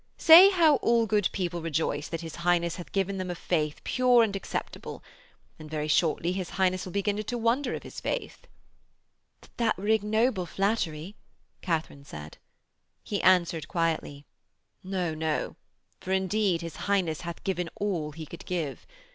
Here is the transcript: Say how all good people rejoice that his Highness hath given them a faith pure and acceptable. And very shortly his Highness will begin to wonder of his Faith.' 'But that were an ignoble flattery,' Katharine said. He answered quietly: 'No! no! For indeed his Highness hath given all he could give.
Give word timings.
Say 0.17 0.49
how 0.49 0.77
all 0.77 1.05
good 1.05 1.29
people 1.31 1.61
rejoice 1.61 2.07
that 2.07 2.21
his 2.21 2.37
Highness 2.37 2.77
hath 2.77 2.91
given 2.91 3.19
them 3.19 3.29
a 3.29 3.35
faith 3.35 3.81
pure 3.83 4.23
and 4.23 4.35
acceptable. 4.35 5.03
And 5.59 5.69
very 5.69 5.87
shortly 5.87 6.31
his 6.31 6.49
Highness 6.57 6.85
will 6.85 6.91
begin 6.91 7.21
to 7.23 7.37
wonder 7.37 7.75
of 7.75 7.83
his 7.83 7.99
Faith.' 7.99 8.47
'But 9.41 9.51
that 9.57 9.77
were 9.77 9.85
an 9.85 9.91
ignoble 9.91 10.47
flattery,' 10.47 11.17
Katharine 11.61 12.03
said. 12.03 12.39
He 13.03 13.21
answered 13.21 13.67
quietly: 13.67 14.25
'No! 14.83 15.13
no! 15.13 15.55
For 15.99 16.11
indeed 16.13 16.61
his 16.61 16.77
Highness 16.87 17.21
hath 17.21 17.43
given 17.43 17.69
all 17.75 18.11
he 18.13 18.25
could 18.25 18.47
give. 18.47 18.87